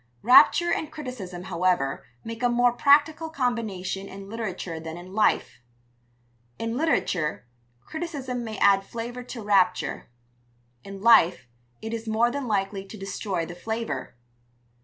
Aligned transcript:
Rapture 0.23 0.73
and 0.73 0.91
criticism, 0.91 1.43
however, 1.43 2.03
make 2.23 2.41
a 2.41 2.49
more 2.49 2.73
practical 2.73 3.29
combination 3.29 4.07
in 4.09 4.27
literature 4.29 4.79
than 4.79 4.97
in 4.97 5.13
life. 5.13 5.59
In 6.57 6.75
literature, 6.75 7.45
criticism 7.85 8.43
may 8.43 8.57
add 8.57 8.83
flavour 8.83 9.21
to 9.21 9.43
rapture; 9.43 10.09
in 10.83 11.03
life 11.03 11.45
it 11.83 11.93
is 11.93 12.07
more 12.07 12.31
than 12.31 12.47
likely 12.47 12.83
to 12.83 12.97
destroy 12.97 13.45
the 13.45 13.53
flavour. 13.53 14.15